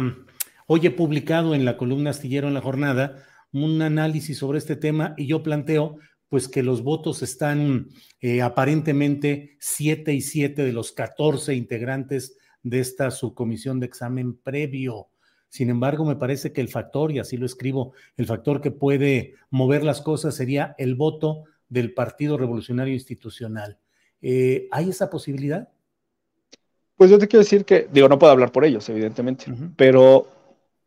hoy 0.66 0.87
he 0.87 0.90
publicado 0.90 1.54
en 1.54 1.64
la 1.64 1.78
columna 1.78 2.11
astillero 2.11 2.49
en 2.49 2.54
la 2.54 2.61
jornada 2.61 3.25
un 3.50 3.81
análisis 3.81 4.37
sobre 4.37 4.59
este 4.59 4.76
tema 4.76 5.14
y 5.16 5.26
yo 5.26 5.43
planteo 5.43 5.97
pues 6.28 6.49
que 6.49 6.62
los 6.62 6.83
votos 6.83 7.23
están 7.23 7.88
eh, 8.21 8.43
aparentemente 8.43 9.57
siete 9.61 10.12
y 10.14 10.21
siete 10.21 10.64
de 10.64 10.73
los 10.73 10.93
14 10.93 11.54
integrantes 11.54 12.37
de 12.62 12.81
esta 12.81 13.11
subcomisión 13.11 13.81
de 13.81 13.87
examen 13.87 14.37
previo. 14.37 15.09
Sin 15.49 15.71
embargo, 15.71 16.04
me 16.04 16.16
parece 16.16 16.52
que 16.52 16.61
el 16.61 16.69
factor, 16.69 17.12
y 17.12 17.19
así 17.19 17.37
lo 17.37 17.47
escribo, 17.47 17.93
el 18.16 18.26
factor 18.26 18.61
que 18.61 18.71
puede 18.71 19.35
mover 19.50 19.85
las 19.85 20.00
cosas 20.00 20.35
sería 20.35 20.75
el 20.78 20.95
voto 20.95 21.45
del 21.69 21.95
Partido 21.95 22.37
Revolucionario 22.37 22.95
Institucional. 22.95 23.78
¿Hay 24.21 24.88
esa 24.88 25.11
posibilidad? 25.11 25.69
Pues 26.97 27.11
yo 27.11 27.19
te 27.19 27.28
quiero 27.28 27.43
decir 27.43 27.64
que, 27.64 27.88
digo, 27.93 28.09
no 28.09 28.19
puedo 28.19 28.33
hablar 28.33 28.52
por 28.52 28.64
ellos, 28.64 28.88
evidentemente, 28.88 29.47
pero 29.76 30.26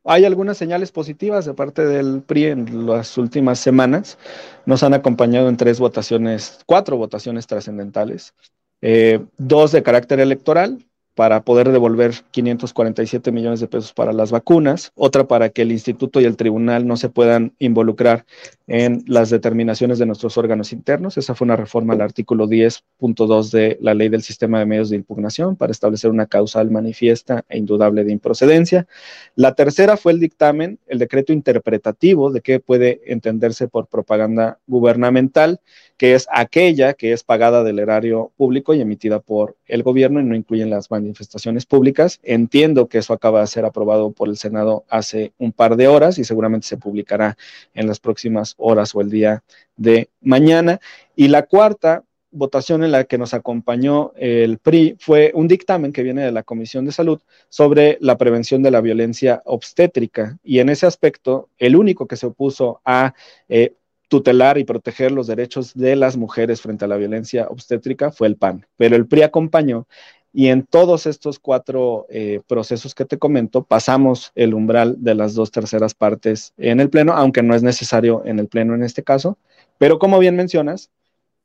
hay 0.04 0.26
algunas 0.26 0.58
señales 0.58 0.92
positivas 0.92 1.46
de 1.46 1.54
parte 1.54 1.86
del 1.86 2.22
PRI 2.24 2.46
en 2.46 2.86
las 2.88 3.18
últimas 3.18 3.60
semanas. 3.60 4.18
Nos 4.66 4.84
han 4.84 4.94
acompañado 4.94 5.50
en 5.50 5.58
tres 5.58 5.80
votaciones, 5.80 6.60
cuatro 6.66 6.98
votaciones 6.98 7.48
trascendentales, 7.48 8.34
eh, 8.82 9.26
dos 9.38 9.72
de 9.72 9.84
carácter 9.84 10.20
electoral, 10.20 10.86
para 11.18 11.42
poder 11.42 11.72
devolver 11.72 12.14
547 12.30 13.32
millones 13.32 13.60
de 13.60 13.68
pesos 13.68 13.92
para 13.92 14.14
las 14.14 14.30
vacunas, 14.30 14.92
otra 14.94 15.28
para 15.28 15.50
que 15.50 15.64
el 15.64 15.72
instituto 15.72 16.22
y 16.22 16.26
el 16.26 16.38
tribunal 16.38 16.86
no 16.86 16.96
se 16.96 17.10
puedan 17.10 17.56
involucrar 17.58 18.28
en 18.68 19.04
las 19.08 19.32
determinaciones 19.32 19.98
de 19.98 20.06
nuestros 20.06 20.38
órganos 20.38 20.74
internos. 20.74 21.18
Esa 21.18 21.34
fue 21.34 21.46
una 21.46 21.56
reforma 21.56 21.96
al 21.96 22.02
artículo 22.02 22.48
10.2 22.48 23.50
de 23.50 23.80
la 23.82 23.96
ley 23.96 24.10
del 24.10 24.22
sistema 24.22 24.60
de 24.60 24.68
medios 24.68 24.92
de 24.92 24.98
impugnación 24.98 25.56
para 25.56 25.72
establecer 25.72 26.12
una 26.12 26.28
causal 26.28 26.70
manifiesta 26.70 27.44
e 27.50 27.58
indudable 27.58 28.04
de 28.04 28.12
improcedencia. 28.12 28.86
La 29.34 29.56
tercera 29.56 29.98
fue 29.98 30.12
el 30.12 30.20
dictamen, 30.20 30.78
el 30.86 31.00
decreto 31.00 31.34
interpretativo 31.34 32.32
de 32.32 32.42
qué 32.42 32.60
puede 32.60 33.02
entenderse 33.08 33.68
por 33.68 33.88
propaganda 33.88 34.60
gubernamental 34.68 35.62
que 35.98 36.14
es 36.14 36.28
aquella 36.32 36.94
que 36.94 37.12
es 37.12 37.24
pagada 37.24 37.64
del 37.64 37.80
erario 37.80 38.32
público 38.38 38.74
y 38.74 38.82
emitida 38.82 39.20
por 39.20 39.58
el 39.66 39.84
gobierno 39.84 40.20
y 40.20 40.24
no 40.24 40.36
incluyen 40.36 40.70
las 40.70 40.92
manifestaciones 40.92 41.66
públicas. 41.66 42.20
Entiendo 42.24 42.88
que 42.88 43.00
eso 43.00 43.14
acaba 43.14 43.42
de 43.42 43.48
ser 43.48 43.66
aprobado 43.66 44.12
por 44.12 44.30
el 44.30 44.38
Senado 44.38 44.86
hace 44.90 45.34
un 45.40 45.52
par 45.52 45.76
de 45.76 45.88
horas 45.88 46.20
y 46.20 46.24
seguramente 46.24 46.68
se 46.68 46.78
publicará 46.78 47.36
en 47.74 47.88
las 47.88 48.00
próximas 48.00 48.54
horas 48.58 48.94
o 48.94 49.02
el 49.02 49.10
día 49.10 49.44
de 49.76 50.10
mañana. 50.22 50.80
Y 51.16 51.30
la 51.30 51.44
cuarta 51.44 52.04
votación 52.32 52.84
en 52.84 52.92
la 52.92 53.06
que 53.06 53.18
nos 53.18 53.34
acompañó 53.34 54.12
el 54.16 54.60
PRI 54.60 54.98
fue 55.00 55.32
un 55.34 55.48
dictamen 55.48 55.92
que 55.92 56.04
viene 56.04 56.24
de 56.24 56.32
la 56.32 56.44
Comisión 56.44 56.86
de 56.86 56.92
Salud 56.92 57.22
sobre 57.50 57.98
la 58.02 58.18
prevención 58.18 58.62
de 58.62 58.72
la 58.72 58.82
violencia 58.82 59.42
obstétrica. 59.46 60.38
Y 60.44 60.60
en 60.60 60.70
ese 60.70 60.86
aspecto, 60.86 61.50
el 61.58 61.76
único 61.76 62.08
que 62.08 62.18
se 62.18 62.28
opuso 62.28 62.82
a 62.86 63.14
eh, 63.50 63.74
tutelar 64.08 64.58
y 64.58 64.64
proteger 64.64 65.12
los 65.12 65.28
derechos 65.28 65.74
de 65.74 65.96
las 65.96 66.18
mujeres 66.18 66.62
frente 66.62 66.86
a 66.86 66.88
la 66.88 66.98
violencia 66.98 67.48
obstétrica 67.50 68.12
fue 68.12 68.28
el 68.28 68.38
PAN, 68.38 68.66
pero 68.78 68.96
el 68.96 69.08
PRI 69.08 69.24
acompañó 69.24 69.88
y 70.34 70.48
en 70.48 70.64
todos 70.64 71.06
estos 71.08 71.40
cuatro 71.40 72.06
eh, 72.10 72.42
procesos 72.48 72.94
que 72.94 73.06
te 73.06 73.18
comento 73.18 73.64
pasamos 73.64 74.32
el 74.36 74.54
umbral 74.54 74.96
de 75.00 75.16
las 75.16 75.34
dos 75.34 75.52
terceras 75.52 75.94
partes 75.94 76.54
en 76.58 76.80
el 76.80 76.90
Pleno, 76.90 77.14
aunque 77.14 77.44
no 77.44 77.56
es 77.56 77.64
necesario 77.64 78.24
en 78.26 78.40
el 78.40 78.48
Pleno 78.48 78.76
en 78.76 78.84
este 78.84 79.04
caso, 79.04 79.38
pero 79.78 80.00
como 80.00 80.20
bien 80.20 80.36
mencionas, 80.36 80.90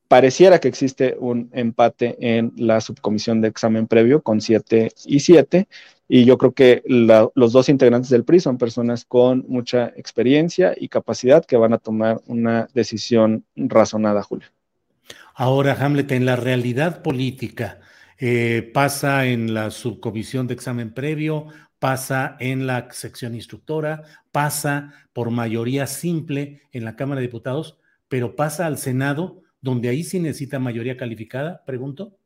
pareciera 0.08 0.60
que 0.60 0.68
existe 0.68 1.16
un 1.18 1.48
empate 1.52 2.16
en 2.20 2.52
la 2.56 2.82
subcomisión 2.82 3.40
de 3.40 3.48
examen 3.48 3.86
previo 3.86 4.22
con 4.22 4.42
siete 4.42 4.92
y 5.06 5.20
siete, 5.20 5.68
y 6.14 6.26
yo 6.26 6.36
creo 6.36 6.52
que 6.52 6.82
los 6.86 7.52
dos 7.52 7.70
integrantes 7.70 8.10
del 8.10 8.24
PRI 8.24 8.38
son 8.40 8.58
personas 8.58 9.06
con 9.06 9.46
mucha 9.48 9.94
experiencia 9.96 10.74
y 10.76 10.88
capacidad 10.88 11.42
que 11.42 11.56
van 11.56 11.72
a 11.72 11.78
tomar 11.78 12.20
una 12.26 12.68
decisión 12.74 13.46
razonada, 13.56 14.22
Julio. 14.22 14.48
Ahora, 15.34 15.74
Hamlet, 15.80 16.12
en 16.12 16.26
la 16.26 16.36
realidad 16.36 17.00
política, 17.00 17.80
eh, 18.18 18.70
pasa 18.74 19.24
en 19.24 19.54
la 19.54 19.70
subcomisión 19.70 20.46
de 20.46 20.52
examen 20.52 20.92
previo, 20.92 21.46
pasa 21.78 22.36
en 22.40 22.66
la 22.66 22.88
sección 22.90 23.34
instructora, 23.34 24.02
pasa 24.32 24.92
por 25.14 25.30
mayoría 25.30 25.86
simple 25.86 26.60
en 26.72 26.84
la 26.84 26.94
Cámara 26.94 27.22
de 27.22 27.28
Diputados, 27.28 27.78
pero 28.08 28.36
pasa 28.36 28.66
al 28.66 28.76
Senado, 28.76 29.40
donde 29.62 29.88
ahí 29.88 30.04
sí 30.04 30.20
necesita 30.20 30.58
mayoría 30.58 30.98
calificada, 30.98 31.64
pregunto. 31.64 32.18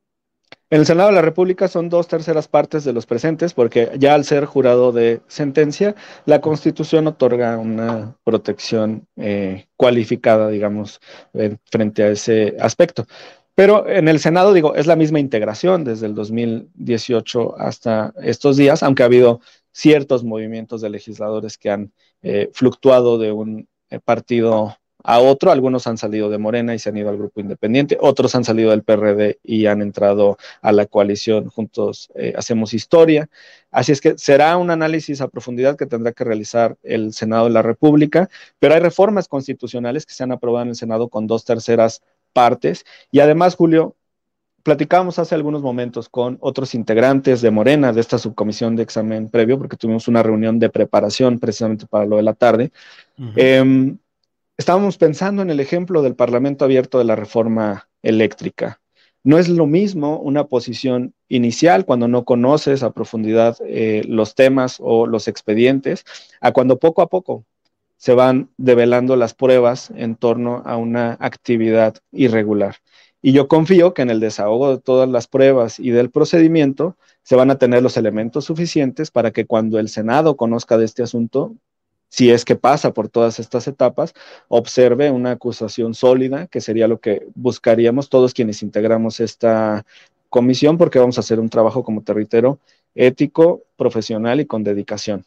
En 0.69 0.81
el 0.81 0.87
Senado 0.87 1.11
de 1.11 1.15
la 1.15 1.23
República 1.23 1.69
son 1.69 1.89
dos 1.89 2.09
terceras 2.09 2.49
partes 2.49 2.83
de 2.83 2.93
los 2.93 3.07
presentes, 3.07 3.55
porque 3.55 3.93
ya 3.99 4.15
al 4.15 4.25
ser 4.25 4.47
jurado 4.47 4.91
de 4.91 5.21
sentencia, 5.29 5.95
la 6.25 6.41
Constitución 6.41 7.07
otorga 7.07 7.57
una 7.57 8.17
protección 8.25 9.07
eh, 9.15 9.67
cualificada, 9.77 10.49
digamos, 10.49 11.01
frente 11.71 12.03
a 12.03 12.09
ese 12.09 12.57
aspecto. 12.59 13.07
Pero 13.55 13.89
en 13.89 14.09
el 14.09 14.19
Senado, 14.19 14.53
digo, 14.53 14.75
es 14.75 14.89
la 14.89 14.97
misma 14.97 15.21
integración 15.21 15.85
desde 15.85 16.07
el 16.07 16.17
2018 16.17 17.59
hasta 17.59 18.13
estos 18.23 18.57
días, 18.57 18.83
aunque 18.83 19.05
ha 19.05 19.07
habido 19.07 19.41
ciertos 19.71 20.25
movimientos 20.25 20.81
de 20.81 20.91
legisladores 20.91 21.59
que 21.59 21.71
han 21.71 21.93
eh, 22.23 22.51
fluctuado 22.53 23.19
de 23.19 23.31
un 23.31 23.69
eh, 23.89 24.01
partido 24.01 24.77
a 25.07 25.21
otro. 25.21 25.53
Algunos 25.53 25.87
han 25.87 25.97
salido 25.97 26.29
de 26.29 26.37
Morena 26.37 26.75
y 26.75 26.81
se 26.81 26.89
han 26.89 26.97
ido 26.97 27.09
al 27.09 27.17
grupo 27.17 27.41
independiente, 27.41 27.97
otros 28.01 28.35
han 28.35 28.45
salido 28.45 28.71
del 28.71 28.83
PRD 28.83 29.39
y 29.45 29.67
han 29.67 29.81
entrado 29.81 30.37
a 30.61 30.73
la 30.73 30.87
coalición 30.87 31.49
Juntos 31.49 32.11
eh, 32.17 32.35
Hacemos 32.37 32.75
Historia. 32.75 33.29
Así 33.71 33.93
es 33.93 34.01
que 34.01 34.19
será 34.19 34.57
un 34.57 34.71
análisis 34.71 35.21
a 35.21 35.29
profundidad 35.29 35.77
que 35.77 35.87
tendrá 35.87 36.13
que 36.13 36.25
realizar 36.25 36.77
el 36.83 37.13
Senado 37.13 37.45
de 37.45 37.51
la 37.51 37.63
República, 37.63 38.29
pero 38.59 38.75
hay 38.75 38.81
reformas 38.81 39.29
constitucionales 39.29 40.05
que 40.07 40.13
se 40.13 40.25
han 40.25 40.33
aprobado 40.33 40.65
en 40.65 40.71
el 40.71 40.77
Senado 40.77 41.09
con 41.09 41.29
dos 41.29 41.45
terceras 41.45 42.03
partes 42.33 42.85
y 43.13 43.21
además, 43.21 43.55
Julio, 43.55 43.95
platicábamos 44.65 45.21
hace 45.21 45.37
algunos 45.37 45.63
momentos 45.63 46.09
con 46.09 46.39
otros 46.41 46.75
integrantes 46.75 47.41
de 47.43 47.53
Morena, 47.53 47.93
de 47.93 48.01
esta 48.01 48.19
subcomisión 48.19 48.75
de 48.75 48.83
examen 48.83 49.29
previo, 49.29 49.57
porque 49.57 49.77
tuvimos 49.77 50.09
una 50.09 50.25
reunión 50.25 50.59
de 50.59 50.69
preparación 50.69 51.39
precisamente 51.39 51.87
para 51.87 52.07
lo 52.07 52.17
de 52.17 52.25
la 52.25 52.35
tarde. 52.35 52.73
Estábamos 54.57 54.99
pensando 54.99 55.43
en 55.43 55.51
el 55.51 55.61
ejemplo 55.61 56.03
del 56.03 56.15
Parlamento 56.15 56.65
abierto 56.65 56.99
de 56.99 57.05
la 57.05 57.17
reforma 57.17 57.89
eléctrica. 58.03 58.81
No 59.23 59.39
es 59.39 59.49
lo 59.49 59.67
mismo 59.67 60.19
una 60.21 60.45
posición 60.45 61.15
inicial 61.29 61.85
cuando 61.85 62.07
no 62.07 62.25
conoces 62.25 62.83
a 62.83 62.93
profundidad 62.93 63.57
eh, 63.67 64.03
los 64.07 64.35
temas 64.35 64.77
o 64.79 65.07
los 65.07 65.27
expedientes, 65.27 66.05
a 66.41 66.53
cuando 66.53 66.79
poco 66.79 67.03
a 67.03 67.09
poco 67.09 67.45
se 67.97 68.15
van 68.15 68.51
develando 68.57 69.17
las 69.17 69.35
pruebas 69.35 69.91
en 69.97 70.17
torno 70.17 70.63
a 70.65 70.77
una 70.77 71.17
actividad 71.19 71.97
irregular. 72.13 72.77
Y 73.23 73.33
yo 73.33 73.49
confío 73.49 73.95
que 73.95 74.03
en 74.03 74.11
el 74.11 74.21
desahogo 74.21 74.71
de 74.71 74.81
todas 74.81 75.09
las 75.09 75.27
pruebas 75.27 75.81
y 75.81 75.91
del 75.91 76.11
procedimiento 76.11 76.97
se 77.23 77.35
van 77.35 77.51
a 77.51 77.59
tener 77.59 77.83
los 77.83 77.97
elementos 77.97 78.45
suficientes 78.45 79.11
para 79.11 79.33
que 79.33 79.47
cuando 79.47 79.81
el 79.81 79.89
Senado 79.89 80.37
conozca 80.37 80.79
de 80.79 80.85
este 80.85 81.03
asunto, 81.03 81.57
si 82.17 82.31
es 82.31 82.47
que 82.47 82.57
pasa 82.57 82.95
por 82.95 83.11
todas 83.11 83.39
estas 83.39 83.69
etapas, 83.69 84.15
observe 84.49 85.11
una 85.11 85.33
acusación 85.33 85.93
sólida, 85.93 86.47
que 86.47 86.63
sería 86.63 86.89
lo 86.89 86.99
que 86.99 87.27
buscaríamos 87.35 88.09
todos 88.09 88.33
quienes 88.33 88.63
integramos 88.63 89.21
esta 89.21 89.85
comisión, 90.31 90.79
porque 90.79 90.99
vamos 90.99 91.19
a 91.19 91.21
hacer 91.21 91.39
un 91.39 91.51
trabajo, 91.51 91.85
como 91.85 92.03
te 92.03 92.15
reitero, 92.15 92.59
ético, 92.95 93.65
profesional 93.77 94.41
y 94.41 94.47
con 94.47 94.65
dedicación. 94.65 95.27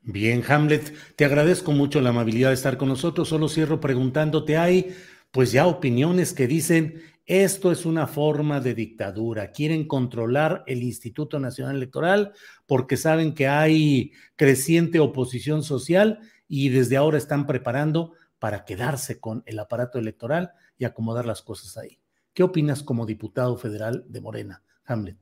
Bien, 0.00 0.42
Hamlet, 0.48 0.90
te 1.16 1.26
agradezco 1.26 1.72
mucho 1.72 2.00
la 2.00 2.08
amabilidad 2.08 2.48
de 2.48 2.54
estar 2.54 2.78
con 2.78 2.88
nosotros. 2.88 3.28
Solo 3.28 3.50
cierro 3.50 3.78
preguntándote, 3.78 4.56
¿hay 4.56 4.96
pues 5.32 5.52
ya 5.52 5.66
opiniones 5.66 6.32
que 6.32 6.46
dicen 6.46 7.02
esto 7.30 7.70
es 7.70 7.86
una 7.86 8.08
forma 8.08 8.58
de 8.58 8.74
dictadura, 8.74 9.52
quieren 9.52 9.86
controlar 9.86 10.64
el 10.66 10.82
Instituto 10.82 11.38
Nacional 11.38 11.76
Electoral 11.76 12.32
porque 12.66 12.96
saben 12.96 13.34
que 13.34 13.46
hay 13.46 14.10
creciente 14.34 14.98
oposición 14.98 15.62
social 15.62 16.18
y 16.48 16.70
desde 16.70 16.96
ahora 16.96 17.18
están 17.18 17.46
preparando 17.46 18.14
para 18.40 18.64
quedarse 18.64 19.20
con 19.20 19.44
el 19.46 19.60
aparato 19.60 20.00
electoral 20.00 20.50
y 20.76 20.86
acomodar 20.86 21.24
las 21.24 21.40
cosas 21.40 21.76
ahí. 21.76 22.00
¿Qué 22.34 22.42
opinas 22.42 22.82
como 22.82 23.06
diputado 23.06 23.56
federal 23.56 24.04
de 24.08 24.20
Morena, 24.20 24.64
Hamlet? 24.84 25.16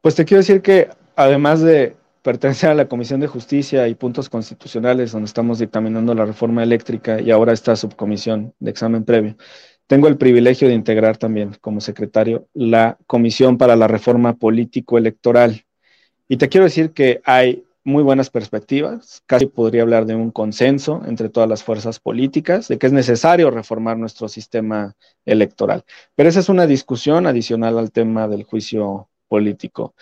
Pues 0.00 0.16
te 0.16 0.24
quiero 0.24 0.40
decir 0.40 0.62
que 0.62 0.88
además 1.14 1.60
de 1.60 1.94
pertenecer 2.22 2.70
a 2.70 2.74
la 2.74 2.88
Comisión 2.88 3.20
de 3.20 3.28
Justicia 3.28 3.86
y 3.86 3.94
Puntos 3.94 4.28
Constitucionales, 4.28 5.12
donde 5.12 5.26
estamos 5.26 5.60
dictaminando 5.60 6.12
la 6.12 6.24
reforma 6.24 6.64
eléctrica 6.64 7.20
y 7.20 7.30
ahora 7.30 7.52
esta 7.52 7.76
subcomisión 7.76 8.52
de 8.58 8.72
examen 8.72 9.04
previo. 9.04 9.36
Tengo 9.86 10.08
el 10.08 10.16
privilegio 10.16 10.66
de 10.66 10.74
integrar 10.74 11.16
también 11.16 11.56
como 11.60 11.80
secretario 11.80 12.48
la 12.54 12.98
Comisión 13.06 13.56
para 13.56 13.76
la 13.76 13.86
Reforma 13.86 14.34
Político-Electoral. 14.34 15.64
Y 16.28 16.38
te 16.38 16.48
quiero 16.48 16.64
decir 16.64 16.90
que 16.92 17.20
hay 17.24 17.62
muy 17.84 18.02
buenas 18.02 18.30
perspectivas, 18.30 19.22
casi 19.26 19.46
podría 19.46 19.82
hablar 19.82 20.06
de 20.06 20.16
un 20.16 20.32
consenso 20.32 21.02
entre 21.06 21.28
todas 21.28 21.48
las 21.48 21.62
fuerzas 21.62 22.00
políticas, 22.00 22.66
de 22.66 22.78
que 22.78 22.88
es 22.88 22.92
necesario 22.92 23.48
reformar 23.52 23.96
nuestro 23.96 24.26
sistema 24.26 24.96
electoral. 25.24 25.84
Pero 26.16 26.28
esa 26.28 26.40
es 26.40 26.48
una 26.48 26.66
discusión 26.66 27.28
adicional 27.28 27.78
al 27.78 27.92
tema 27.92 28.26
del 28.26 28.42
juicio 28.42 29.08
político. 29.28 29.94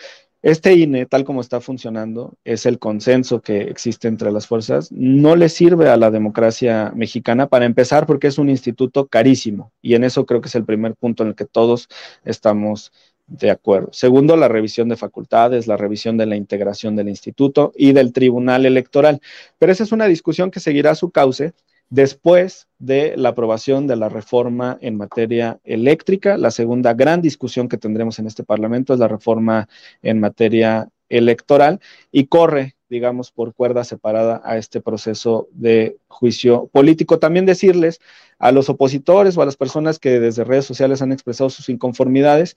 Este 0.45 0.75
INE, 0.75 1.07
tal 1.07 1.25
como 1.25 1.41
está 1.41 1.63
funcionando, 1.63 2.35
es 2.45 2.67
el 2.67 2.79
consenso 2.79 3.41
que 3.41 3.63
existe 3.63 4.09
entre 4.09 4.31
las 4.31 4.47
fuerzas, 4.47 4.93
no 4.93 5.37
le 5.37 5.49
sirve 5.49 5.89
a 5.89 5.97
la 5.97 6.11
democracia 6.11 6.93
mexicana 6.95 7.49
para 7.49 7.65
empezar 7.65 8.05
porque 8.05 8.27
es 8.27 8.37
un 8.37 8.51
instituto 8.51 9.07
carísimo 9.07 9.73
y 9.81 9.95
en 9.95 10.05
eso 10.05 10.27
creo 10.27 10.43
que 10.43 10.49
es 10.49 10.55
el 10.55 10.67
primer 10.67 10.97
punto 10.97 11.23
en 11.23 11.31
el 11.31 11.35
que 11.35 11.47
todos 11.47 11.89
estamos 12.27 12.93
de 13.27 13.51
acuerdo. 13.51 13.89
Segundo, 13.93 14.37
la 14.37 14.49
revisión 14.49 14.91
de 14.91 14.99
facultades, 14.99 15.67
la 15.67 15.79
revisión 15.79 16.19
de 16.19 16.27
la 16.27 16.37
integración 16.37 16.95
del 16.95 17.09
instituto 17.09 17.73
y 17.75 17.95
del 17.95 18.13
tribunal 18.13 18.67
electoral. 18.67 19.23
Pero 19.59 19.73
esa 19.73 19.85
es 19.85 19.93
una 19.93 20.07
discusión 20.09 20.51
que 20.51 20.61
seguirá 20.61 20.95
su 20.95 21.11
cauce 21.11 21.55
Después 21.91 22.67
de 22.79 23.17
la 23.17 23.31
aprobación 23.31 23.87
de 23.87 23.97
la 23.97 24.09
reforma 24.09 24.79
en 24.81 24.97
materia 24.97 25.61
eléctrica, 25.65 26.37
la 26.39 26.51
segunda 26.51 26.95
gran 26.95 27.23
discusión 27.23 27.69
que 27.69 27.79
tendremos 27.79 28.19
en 28.19 28.27
este 28.27 28.43
Parlamento 28.43 28.95
es 28.95 29.01
la 29.01 29.09
reforma 29.09 29.69
en 30.03 30.21
materia 30.21 30.89
electoral 31.09 31.81
y 32.11 32.27
corre, 32.27 32.77
digamos, 32.89 33.31
por 33.31 33.55
cuerda 33.55 33.85
separada 33.85 34.41
a 34.45 34.57
este 34.57 34.81
proceso 34.81 35.49
de 35.53 35.97
juicio 36.09 36.69
político. 36.73 37.19
También 37.19 37.47
decirles 37.47 38.01
a 38.39 38.51
los 38.53 38.69
opositores 38.69 39.37
o 39.37 39.43
a 39.43 39.47
las 39.47 39.57
personas 39.57 39.99
que 39.99 40.21
desde 40.21 40.45
redes 40.45 40.65
sociales 40.65 41.03
han 41.03 41.13
expresado 41.13 41.51
sus 41.51 41.69
inconformidades, 41.69 42.57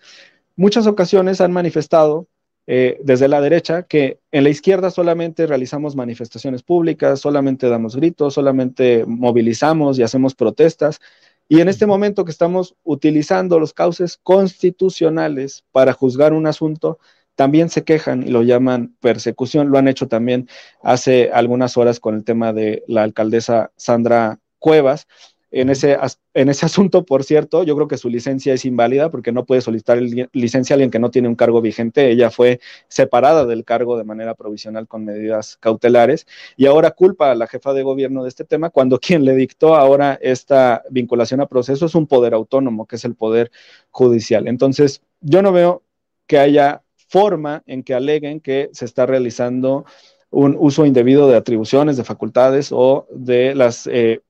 muchas 0.56 0.88
ocasiones 0.88 1.42
han 1.42 1.52
manifestado 1.52 2.28
eh, 2.68 3.00
desde 3.02 3.30
la 3.30 3.40
derecha 3.40 3.84
que 3.84 4.20
en 4.32 4.44
la 4.44 4.50
izquierda 4.50 4.92
solamente 4.92 5.48
realizamos 5.48 5.96
manifestaciones 5.96 6.64
públicas, 6.64 7.22
solamente 7.22 7.70
damos 7.70 7.96
gritos, 7.96 8.34
solamente 8.34 9.06
movilizamos 9.08 9.98
y 9.98 10.04
hacemos 10.04 10.36
protestas. 10.36 11.00
Y 11.48 11.62
en 11.62 11.70
este 11.70 11.86
momento 11.86 12.26
que 12.26 12.32
estamos 12.32 12.76
utilizando 12.84 13.58
los 13.58 13.74
cauces 13.74 14.20
constitucionales 14.22 15.64
para 15.72 15.94
juzgar 15.94 16.34
un 16.34 16.46
asunto, 16.46 17.00
también 17.36 17.70
se 17.70 17.84
quejan 17.86 18.24
y 18.28 18.32
lo 18.32 18.42
llaman 18.42 18.98
persecución. 19.00 19.70
Lo 19.70 19.78
han 19.78 19.88
hecho 19.88 20.08
también 20.08 20.50
hace 20.82 21.30
algunas 21.32 21.78
horas 21.78 22.02
con 22.02 22.16
el 22.16 22.26
tema 22.26 22.52
de 22.52 22.84
la 22.88 23.04
alcaldesa 23.04 23.72
Sandra 23.78 24.40
Cuevas. 24.60 25.08
En 25.50 25.70
ese, 25.70 25.98
en 26.34 26.50
ese 26.50 26.66
asunto, 26.68 27.06
por 27.06 27.24
cierto, 27.24 27.64
yo 27.64 27.76
creo 27.76 27.88
que 27.88 27.98
su 27.98 28.10
licencia 28.10 28.54
es 28.54 28.66
inválida 28.66 29.10
porque 29.10 29.32
no 29.32 29.46
puede 29.46 29.62
solicitar 29.62 30.00
licencia 30.34 30.74
a 30.74 30.76
alguien 30.76 30.92
que 30.92 31.00
no 31.00 31.12
tiene 31.12 31.28
un 31.28 31.36
cargo 31.36 31.62
vigente. 31.62 32.10
Ella 32.10 32.30
fue 32.30 32.60
separada 32.88 33.46
del 33.46 33.64
cargo 33.64 33.98
de 33.98 34.04
manera 34.04 34.36
provisional 34.36 34.88
con 34.88 35.06
medidas 35.06 35.58
cautelares 35.60 36.28
y 36.58 36.66
ahora 36.66 36.92
culpa 36.92 37.32
a 37.32 37.36
la 37.36 37.48
jefa 37.48 37.74
de 37.74 37.84
gobierno 37.84 38.24
de 38.24 38.30
este 38.30 38.44
tema 38.44 38.70
cuando 38.70 39.00
quien 39.00 39.26
le 39.26 39.36
dictó 39.36 39.76
ahora 39.76 40.18
esta 40.22 40.84
vinculación 40.90 41.42
a 41.42 41.48
proceso 41.48 41.86
es 41.86 41.96
un 41.96 42.08
poder 42.08 42.34
autónomo, 42.34 42.86
que 42.86 42.98
es 42.98 43.06
el 43.06 43.16
poder 43.16 43.52
judicial. 43.92 44.48
Entonces, 44.48 45.02
yo 45.22 45.42
no 45.42 45.52
veo 45.52 45.84
que 46.28 46.40
haya 46.40 46.84
forma 47.08 47.64
en 47.66 47.84
que 47.84 47.94
aleguen 47.94 48.42
que 48.42 48.70
se 48.74 48.86
está 48.86 49.06
realizando 49.06 49.86
un 50.30 50.58
uso 50.60 50.86
indebido 50.86 51.30
de 51.30 51.38
atribuciones, 51.38 51.96
de 51.98 52.04
facultades 52.04 52.70
o 52.72 53.08
de 53.12 53.56
las 53.56 53.88
eh, 53.88 54.22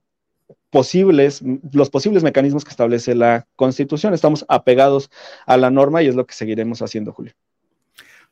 posibles, 0.69 1.41
los 1.71 1.89
posibles 1.89 2.23
mecanismos 2.23 2.63
que 2.63 2.71
establece 2.71 3.15
la 3.15 3.47
Constitución. 3.55 4.13
Estamos 4.13 4.45
apegados 4.47 5.09
a 5.45 5.57
la 5.57 5.71
norma 5.71 6.03
y 6.03 6.07
es 6.07 6.15
lo 6.15 6.25
que 6.25 6.33
seguiremos 6.33 6.81
haciendo, 6.81 7.13
Julio. 7.13 7.33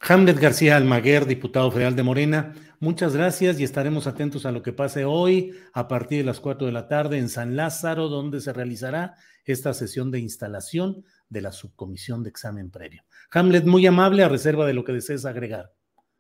Hamlet 0.02 0.38
García 0.40 0.76
Almaguer, 0.76 1.26
diputado 1.26 1.72
federal 1.72 1.96
de 1.96 2.04
Morena, 2.04 2.54
muchas 2.80 3.16
gracias 3.16 3.60
y 3.60 3.64
estaremos 3.64 4.08
atentos 4.08 4.46
a 4.46 4.52
lo 4.52 4.62
que 4.62 4.74
pase 4.74 5.06
hoy 5.06 5.54
a 5.74 5.88
partir 5.88 6.20
de 6.20 6.26
las 6.26 6.42
4 6.42 6.68
de 6.68 6.74
la 6.74 6.88
tarde 6.88 7.18
en 7.18 7.30
San 7.30 7.56
Lázaro, 7.56 8.10
donde 8.10 8.42
se 8.42 8.54
realizará 8.54 9.16
esta 9.46 9.74
sesión 9.74 10.12
de 10.12 10.20
instalación 10.20 11.06
de 11.30 11.42
la 11.42 11.52
subcomisión 11.52 12.24
de 12.24 12.30
examen 12.30 12.70
previo. 12.72 13.04
Hamlet, 13.32 13.66
muy 13.66 13.86
amable, 13.88 14.24
a 14.24 14.30
reserva 14.30 14.66
de 14.68 14.74
lo 14.74 14.84
que 14.84 14.94
desees 14.94 15.26
agregar. 15.26 15.75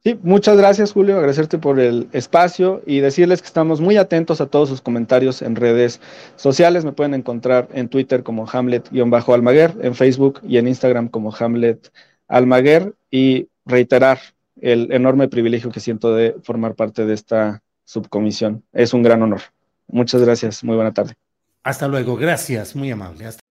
Sí, 0.05 0.19
muchas 0.21 0.55
gracias 0.55 0.93
Julio, 0.93 1.17
agradecerte 1.17 1.57
por 1.57 1.79
el 1.79 2.07
espacio 2.11 2.83
y 2.85 2.99
decirles 2.99 3.41
que 3.41 3.47
estamos 3.47 3.81
muy 3.81 3.97
atentos 3.97 4.39
a 4.39 4.45
todos 4.45 4.69
sus 4.69 4.79
comentarios 4.79 5.41
en 5.41 5.55
redes 5.55 5.99
sociales. 6.35 6.85
Me 6.85 6.91
pueden 6.91 7.15
encontrar 7.15 7.69
en 7.73 7.89
Twitter 7.89 8.21
como 8.21 8.47
Hamlet-Almaguer, 8.47 9.73
en 9.81 9.95
Facebook 9.95 10.41
y 10.47 10.57
en 10.57 10.67
Instagram 10.67 11.07
como 11.07 11.33
Hamlet 11.35 11.91
Almaguer 12.27 12.93
y 13.09 13.47
reiterar 13.65 14.19
el 14.61 14.91
enorme 14.91 15.27
privilegio 15.27 15.71
que 15.71 15.79
siento 15.79 16.13
de 16.13 16.35
formar 16.43 16.75
parte 16.75 17.07
de 17.07 17.15
esta 17.15 17.63
subcomisión. 17.83 18.63
Es 18.73 18.93
un 18.93 19.01
gran 19.01 19.23
honor. 19.23 19.41
Muchas 19.87 20.21
gracias, 20.21 20.63
muy 20.63 20.75
buena 20.75 20.93
tarde. 20.93 21.15
Hasta 21.63 21.87
luego, 21.87 22.15
gracias, 22.15 22.75
muy 22.75 22.91
amable. 22.91 23.25
Hasta 23.25 23.41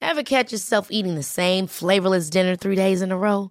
Ever 0.00 0.24
catch 0.24 0.50
yourself 0.50 0.90
eating 0.90 1.14
the 1.14 1.22
same 1.22 1.66
flavorless 1.66 2.30
dinner 2.30 2.56
three 2.56 2.76
days 2.76 3.02
in 3.02 3.12
a 3.12 3.18
row? 3.18 3.50